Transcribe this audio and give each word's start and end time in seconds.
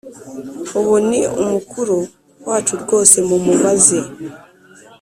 Ubu 0.79 0.95
ni 1.09 1.21
umukuru 1.41 1.97
wacu 2.47 2.73
rwose 2.83 3.15
mumubaze 3.27 3.99